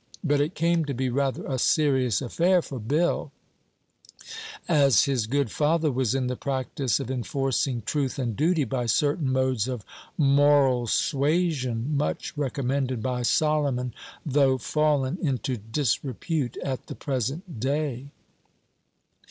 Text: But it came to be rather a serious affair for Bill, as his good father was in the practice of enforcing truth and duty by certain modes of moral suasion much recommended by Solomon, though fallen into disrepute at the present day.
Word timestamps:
But 0.23 0.41
it 0.41 0.55
came 0.55 0.83
to 0.85 0.95
be 0.95 1.09
rather 1.09 1.45
a 1.45 1.59
serious 1.59 2.23
affair 2.23 2.63
for 2.63 2.79
Bill, 2.79 3.31
as 4.67 5.05
his 5.05 5.27
good 5.27 5.51
father 5.51 5.91
was 5.91 6.15
in 6.15 6.25
the 6.25 6.35
practice 6.35 6.99
of 6.99 7.11
enforcing 7.11 7.83
truth 7.83 8.17
and 8.17 8.35
duty 8.35 8.63
by 8.63 8.87
certain 8.87 9.31
modes 9.31 9.67
of 9.67 9.85
moral 10.17 10.87
suasion 10.87 11.95
much 11.95 12.35
recommended 12.35 13.03
by 13.03 13.21
Solomon, 13.21 13.93
though 14.25 14.57
fallen 14.57 15.19
into 15.21 15.55
disrepute 15.55 16.57
at 16.63 16.87
the 16.87 16.95
present 16.95 17.59
day. 17.59 18.09